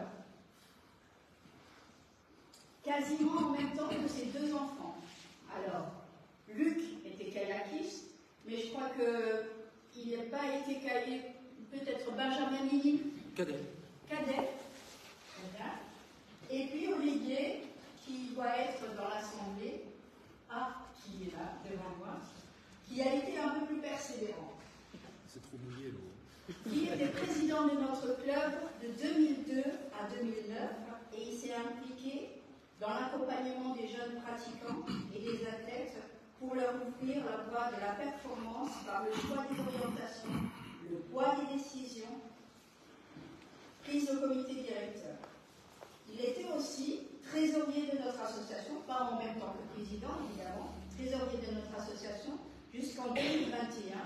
quasiment 2.84 3.36
en 3.36 3.50
même 3.50 3.72
temps 3.76 3.88
que 3.88 4.08
ses 4.08 4.26
deux 4.26 4.52
enfants. 4.54 4.96
Alors, 5.56 5.86
Luc 6.52 6.78
était 7.04 7.30
kayakiste, 7.30 8.06
mais 8.46 8.56
je 8.56 8.70
crois 8.70 8.90
qu'il 9.92 10.10
minime 12.62 12.98
Cadet. 13.36 13.60
Cadet. 14.08 14.48
Et 16.50 16.66
puis 16.66 16.92
Olivier, 16.92 17.62
qui 18.04 18.34
doit 18.34 18.56
être 18.58 18.82
dans 18.96 19.08
l'Assemblée, 19.08 19.84
ah, 20.50 20.84
qui 20.96 21.28
est 21.28 21.32
là, 21.32 21.54
devant 21.64 21.96
moi, 21.98 22.18
qui 22.88 23.00
a 23.02 23.14
été 23.14 23.38
un 23.38 23.50
peu 23.50 23.66
plus 23.66 23.80
persévérant. 23.80 24.54
C'est 25.28 25.42
trop 25.42 25.58
mouillé 25.64 25.92
l'eau. 25.92 26.10
Qui 26.68 26.88
était 26.88 27.06
président 27.06 27.68
de 27.68 27.80
notre 27.80 28.20
club 28.20 28.52
de 28.82 28.88
2002 29.00 29.62
à 29.94 30.10
2009 30.12 30.70
et 31.16 31.22
il 31.30 31.38
s'est 31.38 31.54
impliqué 31.54 32.30
dans 32.80 32.90
l'accompagnement 32.90 33.74
des 33.76 33.86
jeunes 33.86 34.20
pratiquants 34.20 34.82
et 35.14 35.20
des 35.20 35.46
athlètes 35.46 36.02
pour 36.40 36.56
leur 36.56 36.74
ouvrir 36.74 37.22
la 37.24 37.44
voie 37.46 37.70
de 37.70 37.80
la 37.80 37.92
performance 37.92 38.70
par 38.84 39.04
le 39.04 39.12
choix 39.12 39.44
des 39.46 39.60
orientations, 39.60 40.34
le 40.90 40.98
poids 41.10 41.36
des 41.36 41.56
décisions 41.56 42.20
prises 43.84 44.10
au 44.10 44.20
comité 44.20 44.54
directeur. 44.54 45.16
Il 46.12 46.20
était 46.20 46.46
aussi 46.56 47.00
trésorier 47.22 47.86
de 47.92 47.98
notre 48.04 48.20
association, 48.20 48.80
pas 48.86 49.10
en 49.12 49.18
même 49.18 49.38
temps 49.38 49.54
que 49.54 49.80
président 49.80 50.18
évidemment, 50.28 50.74
trésorier 50.96 51.38
de 51.46 51.54
notre 51.54 51.74
association 51.78 52.32
jusqu'en 52.74 53.14
2021. 53.14 53.98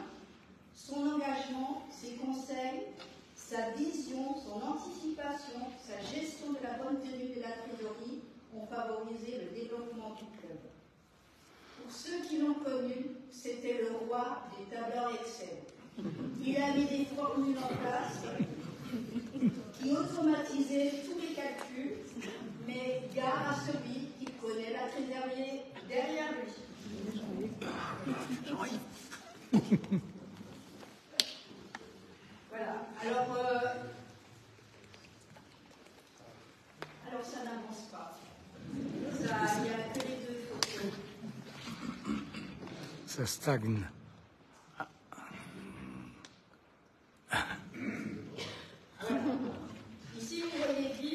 Son 0.74 1.00
engagement, 1.00 1.82
ses 1.90 2.14
conseils, 2.16 2.88
sa 3.34 3.70
vision, 3.70 4.34
son 4.36 4.60
anticipation, 4.60 5.60
sa 5.80 6.00
gestion 6.00 6.52
de 6.52 6.58
la 6.62 6.74
bonne 6.74 7.00
tenue 7.00 7.34
de 7.34 7.40
la 7.40 7.52
trésorerie 7.52 8.20
ont 8.54 8.66
favorisé 8.66 9.40
le 9.40 9.58
développement 9.58 10.10
du 10.10 10.24
club. 10.38 10.58
Pour 11.80 11.92
ceux 11.92 12.22
qui 12.28 12.38
l'ont 12.38 12.54
connu, 12.54 13.06
c'était 13.30 13.80
le 13.82 14.06
roi 14.06 14.42
des 14.58 14.74
tableurs 14.74 15.12
Excel. 15.20 15.73
Il 15.96 16.56
a 16.56 16.74
mis 16.74 16.84
des 16.86 17.04
formules 17.16 17.58
en 17.58 17.68
place 17.68 18.22
qui 19.80 19.90
automatisaient 19.92 20.92
tous 21.04 21.18
les 21.20 21.34
calculs, 21.34 21.98
mais 22.66 23.02
gare 23.14 23.50
à 23.50 23.54
celui 23.54 24.08
qui 24.18 24.26
connaît 24.40 24.72
la 24.72 24.88
trésorerie 24.88 25.60
derrière 25.88 26.32
lui. 26.32 26.52
Voilà. 32.50 32.74
Alors, 33.02 33.36
euh, 33.36 33.68
alors 37.10 37.24
ça 37.24 37.38
n'avance 37.44 37.82
pas. 37.90 38.18
Ça, 39.12 39.34
il 39.56 39.62
n'y 39.62 39.68
a 39.70 39.72
que 39.92 39.98
les 40.00 40.16
deux 40.26 40.38
photos. 40.48 40.92
Ça 43.06 43.26
stagne. 43.26 43.82
Ici, 50.18 50.42
vous 50.42 50.50
voyez 50.56 50.90
Guy. 51.00 51.14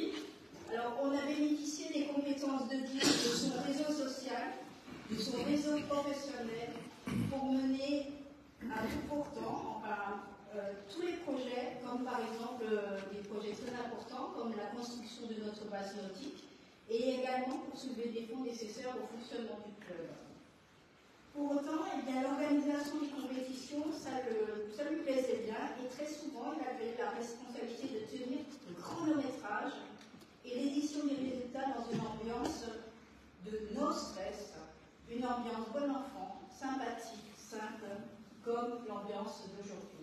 Alors, 0.72 0.94
on 1.02 1.12
a 1.18 1.26
bénéficié 1.26 1.86
des 1.94 2.06
compétences 2.08 2.68
de 2.70 2.76
Guy, 2.76 3.00
de 3.00 3.04
son 3.04 3.62
réseau 3.66 3.92
social, 3.92 4.46
de 5.10 5.18
son 5.18 5.44
réseau 5.44 5.80
professionnel, 5.88 6.70
pour 7.30 7.52
mener 7.52 8.12
à 8.72 8.82
tout 8.84 9.04
pourtant, 9.08 9.82
enfin, 9.82 10.22
euh, 10.56 10.74
tous 10.94 11.02
les 11.02 11.14
projets, 11.14 11.78
comme 11.90 12.06
par 12.06 12.22
exemple 12.22 12.66
euh, 12.70 13.02
des 13.12 13.26
projets 13.28 13.58
très 13.58 13.74
importants, 13.74 14.30
comme 14.38 14.54
la 14.56 14.70
construction 14.78 15.26
de 15.26 15.42
notre 15.44 15.66
base 15.74 15.96
nautique, 15.98 16.46
et 16.90 17.18
également 17.18 17.66
pour 17.66 17.80
soulever 17.80 18.10
des 18.10 18.30
fonds 18.30 18.44
nécessaires 18.44 18.94
au 18.94 19.10
fonctionnement 19.10 19.58
du 19.66 19.74
club. 19.82 20.10
Pour 21.34 21.52
autant, 21.52 21.86
l'organisation 22.06 23.02
des 23.02 23.10
compétitions, 23.10 23.86
ça 23.94 24.22
lui 24.90 25.02
plaisait 25.02 25.46
bien, 25.46 25.62
et 25.82 25.88
très 25.90 26.10
souvent, 26.10 26.54
il 26.54 26.62
avait 26.62 26.98
la 26.98 27.12
responsabilité 27.12 27.88
de 27.88 28.06
tenir 28.06 28.40
le 28.68 28.76
chronométrage 28.76 29.74
et 30.46 30.56
l'édition 30.56 31.06
des 31.06 31.16
résultats 31.16 31.74
dans 31.74 31.86
une 31.90 32.02
ambiance 32.02 32.66
de 33.46 33.70
no 33.74 33.92
stress, 33.92 34.54
une 35.10 35.26
ambiance 35.26 35.70
bon 35.74 35.90
enfant, 35.90 36.42
sympathique, 36.52 37.34
simple, 37.38 37.86
comme 38.44 38.86
l'ambiance 38.88 39.46
d'aujourd'hui. 39.56 40.00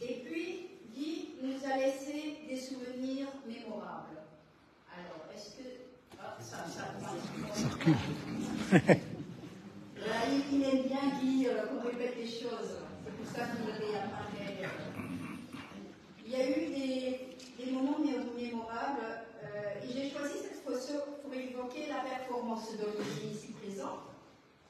Et 0.00 0.24
puis, 0.24 0.70
Guy 0.94 1.28
nous 1.42 1.64
a 1.64 1.76
laissé 1.76 2.38
des 2.48 2.56
souvenirs 2.56 3.28
mémorables. 3.46 4.18
Alors, 4.92 5.26
est-ce 5.34 5.56
que. 5.56 5.68
Ah, 6.20 6.36
ça, 6.40 6.64
ça, 6.68 6.94
ça. 7.00 7.12
Là, 7.40 7.92
il, 10.52 10.62
aime 10.64 10.82
bien, 10.86 11.04
euh, 11.48 11.66
qu'on 11.66 11.86
répète 11.86 12.16
les 12.16 12.26
choses. 12.26 12.78
C'est 13.04 13.12
pour 13.16 13.26
ça 13.26 13.46
qu'il 13.52 13.70
réapparaît. 13.70 14.68
Il 16.24 16.30
y 16.32 16.34
a 16.36 16.48
eu 16.48 16.66
des, 16.72 17.70
moments 17.72 17.98
mé- 18.00 18.34
mémorables 18.36 19.20
j'ai 19.84 20.08
choisi 20.10 20.34
cette 20.42 20.62
photo 20.64 21.02
pour 21.22 21.34
évoquer 21.34 21.86
la 21.88 22.00
performance 22.08 22.70
d'Olivier 22.78 23.30
ici 23.34 23.52
présent, 23.60 23.98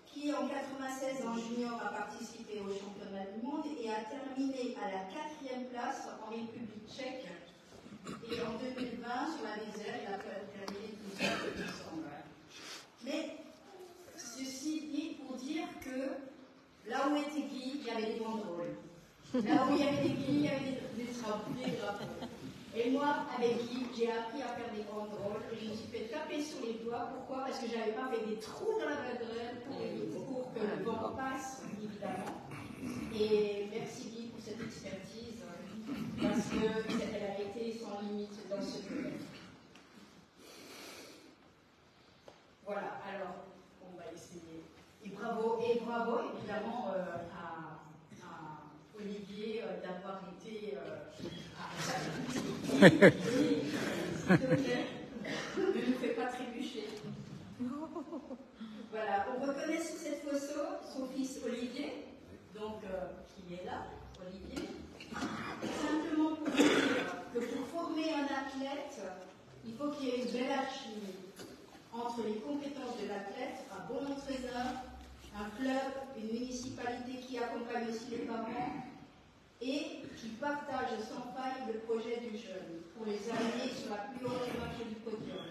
qui 0.07 0.33
en 0.33 0.49
96 0.49 1.25
en 1.27 1.37
junior 1.39 1.81
a 1.85 1.91
participé 1.93 2.59
au 2.61 2.73
championnat 2.73 3.27
du 3.37 3.47
monde 3.47 3.65
et 3.81 3.89
a 3.91 4.01
terminé 4.11 4.75
à 4.83 4.87
la 4.91 5.03
quatrième 5.15 5.67
place 5.69 6.09
en 6.27 6.31
République 6.31 6.89
tchèque. 6.91 7.27
Et 8.31 8.41
en 8.43 8.59
2020, 8.59 9.37
sur 9.37 9.45
la 9.47 9.57
désert, 9.63 9.95
il 10.03 10.13
a 10.13 10.19
terminé 10.19 10.89
tout 10.99 11.15
ça, 11.23 11.31
il 11.55 11.63
me. 12.01 12.11
Mais 13.05 13.37
ceci 14.17 14.81
dit 14.93 15.17
pour 15.23 15.37
dire 15.37 15.65
là 16.89 17.09
où 17.09 17.17
était 17.17 17.47
Guy, 17.49 17.81
il 17.81 17.85
y 17.87 17.91
avait 17.91 18.13
des 18.15 18.21
banderoles. 18.21 18.77
Là 19.35 19.67
où 19.67 19.75
il 19.75 19.81
y 19.81 19.89
avait 19.89 20.03
des 20.03 20.15
Guy, 20.15 20.27
il 20.29 20.43
y 20.43 20.49
avait 20.49 20.61
des, 20.61 21.05
des 21.05 21.05
des 21.05 21.77
drapeaux. 21.77 22.05
Et 22.75 22.91
moi, 22.91 23.27
avec 23.37 23.55
Guy, 23.69 23.87
j'ai 23.97 24.11
appris 24.11 24.43
à 24.43 24.49
faire 24.57 24.73
des 24.75 24.83
banderoles 24.83 25.43
et 25.53 25.57
je 25.57 25.71
me 25.71 25.75
suis 25.75 25.89
fait 25.89 26.09
taper 26.09 26.43
sur 26.43 26.65
les 26.65 26.75
doigts. 26.85 27.09
Pourquoi? 27.15 27.45
Parce 27.45 27.59
que 27.59 27.69
je 27.69 27.77
n'avais 27.77 27.93
pas 27.93 28.09
fait 28.09 28.25
des 28.27 28.37
trous 28.41 28.79
dans 28.81 28.89
la 28.89 28.97
banderole 28.97 29.61
pour, 29.67 30.25
pour 30.25 30.55
que 30.55 30.61
le 30.61 30.85
vent 30.85 31.13
passe, 31.17 31.63
évidemment. 31.83 32.33
Et 33.15 33.69
merci 33.71 34.09
Guy 34.09 34.27
pour 34.29 34.41
cette 34.43 34.61
expertise, 34.61 35.43
parce 36.21 36.49
qu'elle 36.49 37.23
a 37.23 37.41
été 37.41 37.79
sans 37.79 38.01
limite 38.01 38.49
dans 38.49 38.63
ce 38.63 38.83
domaine. 38.89 39.21
Voilà, 42.65 43.01
alors, 43.07 43.37
on 43.83 43.97
va 43.99 44.05
essayer. 44.15 44.65
Et 45.05 45.11
bravo, 45.93 46.21
évidemment 46.39 46.89
euh, 46.97 47.03
à, 47.37 47.77
Olivier 48.99 49.63
euh, 49.63 49.81
d'avoir 49.83 50.23
été. 50.33 50.75
Euh, 50.77 51.05
à... 51.59 51.65
Ne 55.59 55.67
nous 55.67 55.99
fais 56.01 56.15
pas 56.15 56.27
trébucher. 56.27 56.89
Voilà, 58.91 59.27
on 59.35 59.47
reconnaît 59.47 59.81
sur 59.81 59.97
cette 59.97 60.23
photo 60.23 60.61
son 60.95 61.07
fils 61.09 61.41
Olivier, 61.45 62.05
donc 62.55 62.81
qui 63.29 63.55
est 63.55 63.65
là, 63.67 63.87
Olivier. 64.21 64.69
Simplement 65.13 66.37
pour 66.37 66.49
dire 66.51 66.65
que 67.35 67.39
pour 67.39 67.67
former 67.67 68.15
un 68.15 68.25
athlète, 68.25 69.01
il 69.67 69.75
faut 69.75 69.91
qu'il 69.91 70.09
y 70.09 70.11
ait 70.11 70.25
une 70.25 70.33
belle 70.33 70.53
alchimie 70.53 71.17
entre 71.93 72.23
les 72.27 72.37
compétences 72.37 72.97
de 73.03 73.09
l'athlète, 73.09 73.67
un 73.71 73.93
bon 73.93 74.13
entraîneur, 74.13 74.92
un 75.35 75.49
club, 75.57 75.93
une 76.17 76.39
municipalité 76.39 77.21
qui 77.21 77.39
accompagne 77.39 77.89
aussi 77.89 78.11
les 78.11 78.27
parents 78.27 78.85
et 79.61 80.03
qui 80.17 80.29
partage 80.41 80.99
sans 81.09 81.33
faille 81.33 81.73
le 81.73 81.79
projet 81.81 82.21
du 82.21 82.37
jeune 82.37 82.83
pour 82.97 83.07
les 83.07 83.31
amener 83.31 83.73
sur 83.73 83.91
la 83.91 84.03
plus 84.13 84.27
haute 84.27 84.59
marche 84.59 84.87
du 84.89 84.97
podium. 84.97 85.47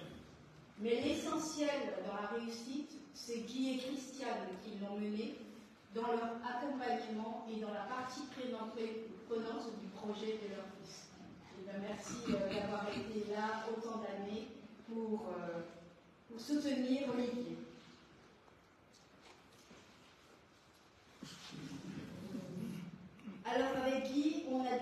Mais 0.79 1.01
l'essentiel 1.01 1.93
dans 2.05 2.13
la 2.21 2.27
réussite, 2.27 2.91
c'est 3.13 3.39
Guy 3.39 3.75
et 3.75 3.77
Christiane 3.77 4.49
qui 4.63 4.79
l'ont 4.79 4.99
mené 4.99 5.35
dans 5.93 6.07
leur 6.07 6.39
accompagnement 6.43 7.45
et 7.51 7.59
dans 7.59 7.73
la 7.73 7.81
partie 7.81 8.21
prenante 8.35 8.75
du 8.75 9.87
projet 9.87 10.39
de 10.41 10.55
leur 10.55 10.65
fils. 10.79 11.09
Eh 11.59 11.63
bien, 11.63 11.79
merci 11.87 12.15
euh, 12.29 12.53
d'avoir 12.53 12.87
été 12.89 13.31
là 13.31 13.65
autant 13.69 13.99
d'années 13.99 14.47
pour, 14.87 15.27
euh, 15.29 15.61
pour 16.29 16.39
soutenir 16.39 17.09
Olivier. 17.13 17.57
Alors 23.45 23.85
avec 23.85 24.11
Guy, 24.11 24.43
on 24.49 24.61
a 24.61 24.77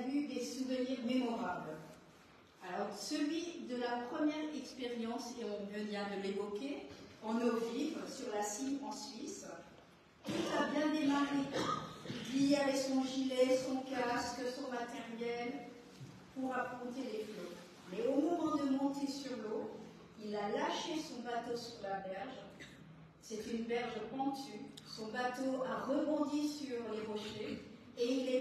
souvenirs 0.69 0.99
mémorables. 1.05 1.77
Alors 2.67 2.95
celui 2.95 3.65
de 3.69 3.77
la 3.77 4.03
première 4.11 4.53
expérience, 4.55 5.33
et 5.39 5.45
on 5.45 5.65
vient 5.65 6.05
de 6.15 6.21
l'évoquer, 6.21 6.83
en 7.23 7.35
eau 7.41 7.57
vive, 7.73 7.97
sur 8.07 8.33
la 8.33 8.43
cime 8.43 8.79
en 8.87 8.91
Suisse. 8.91 9.45
Tout 10.25 10.33
a 10.57 10.67
bien 10.67 10.87
démarré. 10.89 11.37
Guy 12.31 12.55
avait 12.55 12.77
son 12.77 13.03
gilet, 13.03 13.57
son 13.57 13.77
casque, 13.89 14.41
son 14.55 14.69
matériel 14.69 15.53
pour 16.35 16.53
affronter 16.53 17.01
les 17.01 17.23
flots. 17.23 17.55
Mais 17.91 18.05
au 18.07 18.21
moment 18.21 18.55
de 18.55 18.69
monter 18.77 19.07
sur 19.07 19.31
l'eau, 19.37 19.71
il 20.23 20.35
a 20.35 20.49
lâché 20.49 20.99
son 20.99 21.21
bateau 21.23 21.57
sur 21.57 21.81
la 21.81 21.97
berge. 22.07 22.37
C'est 23.21 23.43
une 23.51 23.63
berge 23.63 23.99
pentue. 24.15 24.61
Son 24.87 25.07
bateau 25.07 25.63
a 25.63 25.85
rebondi 25.85 26.47
sur 26.47 26.77
les 26.93 27.05
rochers 27.07 27.59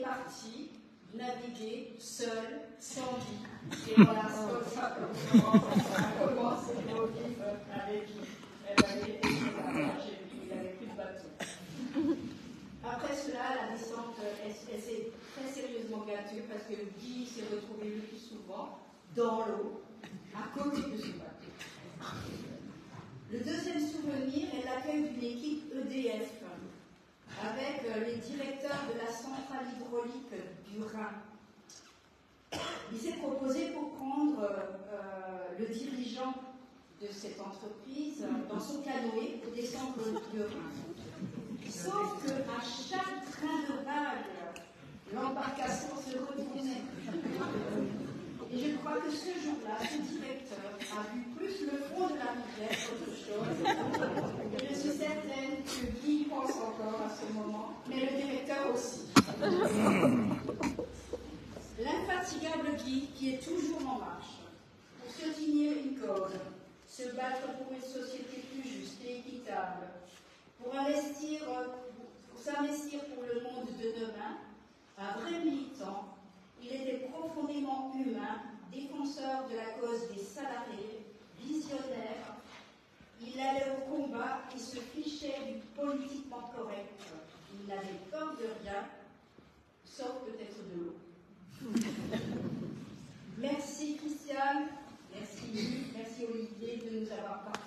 parti 0.08 0.70
naviguer 1.14 1.96
seul, 1.98 2.60
sans 2.78 3.18
vie. 3.18 3.90
Et 3.90 4.02
voilà, 4.02 4.28
ça, 4.72 4.96
comme 4.96 5.40
a 5.40 6.26
commencé 6.26 6.72
nos 6.88 7.06
livres 7.06 7.58
avec 7.72 8.08
avait 8.76 9.20
il 9.22 10.48
n'avait 10.48 10.68
plus 10.70 10.86
de 10.86 10.96
bateau. 10.96 11.28
Après 12.84 13.14
cela, 13.14 13.66
la 13.66 13.76
descente, 13.76 14.16
s'est 14.54 15.10
très 15.34 15.50
sérieusement 15.50 16.04
gâtée 16.06 16.44
parce 16.48 16.64
que 16.64 16.74
Guy 17.00 17.26
s'est 17.26 17.54
retrouvé 17.54 17.96
le 17.96 18.02
plus 18.02 18.18
souvent 18.18 18.78
dans 19.16 19.46
l'eau, 19.46 19.82
à 20.34 20.56
côté 20.56 20.82
de 20.82 20.96
son 20.96 21.18
bateau. 21.18 21.52
Le 23.30 23.38
deuxième 23.40 23.80
souvenir 23.80 24.48
est 24.54 24.64
l'accueil 24.64 25.10
d'une 25.10 25.24
équipe 25.24 25.72
EDF 25.74 26.32
avec 27.42 27.82
euh, 27.84 28.04
les 28.04 28.16
directeurs 28.16 28.84
de 28.92 28.98
la 28.98 29.12
centrale 29.12 29.66
hydraulique 29.76 30.32
du 30.70 30.82
Rhin. 30.82 32.60
Il 32.92 32.98
s'est 32.98 33.16
proposé 33.16 33.68
pour 33.68 33.92
prendre 33.94 34.42
euh, 34.42 35.58
le 35.58 35.66
dirigeant 35.66 36.34
de 37.00 37.06
cette 37.12 37.40
entreprise 37.40 38.24
dans 38.48 38.60
son 38.60 38.80
canoë 38.82 39.40
pour 39.42 39.52
descendre 39.52 39.98
du 40.32 40.40
Rhin. 40.40 40.70
Sauf 41.68 42.24
qu'à 42.24 42.60
chaque 42.62 43.30
train 43.30 43.60
de 43.68 43.84
vague, 43.84 44.24
l'embarcation 45.12 45.88
se 45.96 46.18
retournait. 46.18 46.82
Et 48.50 48.58
je 48.58 48.76
crois 48.76 48.96
que 48.96 49.10
ce 49.10 49.26
jour-là, 49.44 49.76
ce 49.82 50.00
directeur 50.10 50.58
a 50.96 51.14
vu 51.14 51.20
plus 51.36 51.66
le 51.66 51.78
fond 51.78 52.08
de 52.08 52.18
la 52.18 52.32
rivière 52.32 52.78
qu'autre 52.88 53.12
chose. 53.12 53.58
je 54.68 54.74
suis 54.74 54.98
certaine 54.98 55.62
que 55.64 56.00
Guy 56.00 56.24
pense 56.24 56.52
encore 56.52 57.02
à 57.04 57.10
ce 57.10 57.32
moment, 57.34 57.74
mais 57.88 58.00
le 58.00 58.22
directeur 58.22 58.74
aussi. 58.74 59.04
L'infatigable 61.78 62.76
Guy 62.84 63.08
qui 63.14 63.34
est 63.34 63.38
toujours 63.38 63.80
en 63.86 63.98
marche 63.98 64.38
pour 65.02 65.12
se 65.12 65.38
tenir 65.38 65.72
une 65.76 65.98
cause, 65.98 66.40
se 66.88 67.02
battre 67.14 67.52
pour 67.58 67.72
une 67.72 67.82
société 67.82 68.44
plus 68.50 68.66
juste 68.68 68.98
et 69.06 69.18
équitable, 69.18 69.88
pour 70.62 70.74
investir, 70.74 71.40
pour 72.32 72.37
s'investir 72.48 73.00
pour 73.14 73.24
le 73.24 73.42
monde 73.42 73.68
de 73.78 74.00
demain, 74.00 74.38
un 74.96 75.20
vrai 75.20 75.44
militant 75.44 76.14
il 76.60 76.72
était 76.72 77.06
profondément 77.06 77.92
humain, 77.94 78.42
défenseur 78.72 79.48
de 79.48 79.56
la 79.56 79.70
cause 79.78 80.08
des 80.12 80.20
salariés, 80.20 81.06
visionnaire. 81.40 82.34
Il 83.20 83.38
allait 83.40 83.72
au 83.76 83.90
combat 83.90 84.40
et 84.54 84.58
se 84.58 84.78
fichait 84.80 85.36
du 85.46 85.60
politiquement 85.74 86.50
correct. 86.54 87.00
Il 87.54 87.68
n'avait 87.68 88.00
peur 88.10 88.32
de 88.38 88.44
rien, 88.62 88.84
sauf 89.84 90.24
peut-être 90.26 90.58
de 90.68 90.84
l'eau. 90.84 90.96
merci 93.38 93.96
Christiane, 93.96 94.68
merci 95.14 95.46
Luc, 95.54 95.94
merci 95.96 96.24
Olivier 96.24 96.76
de 96.76 97.00
nous 97.00 97.12
avoir 97.12 97.44
partagé 97.44 97.57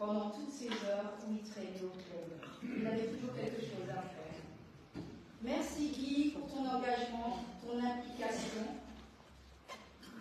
pendant 0.00 0.30
toutes 0.30 0.50
ces 0.50 0.70
heures 0.88 1.12
où 1.28 1.34
il 1.34 1.50
traînait 1.50 1.84
au 1.84 1.90
club. 1.90 2.40
Il 2.64 2.86
avait 2.86 3.08
toujours 3.08 3.34
quelque 3.36 3.60
chose 3.60 3.86
à 3.90 4.00
faire. 4.00 5.02
Merci 5.42 5.88
Guy 5.90 6.30
pour 6.30 6.48
ton 6.48 6.66
engagement, 6.66 7.44
ton 7.62 7.76
implication 7.78 8.64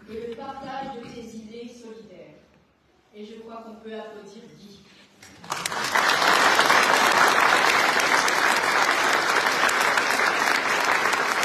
et 0.09 0.27
le 0.27 0.35
partage 0.35 0.97
de 0.97 1.07
tes 1.07 1.37
idées 1.37 1.69
solidaires. 1.69 2.35
Et 3.15 3.25
je 3.25 3.35
crois 3.35 3.63
qu'on 3.63 3.75
peut 3.75 3.93
applaudir 3.93 4.43
Guy. 4.59 4.79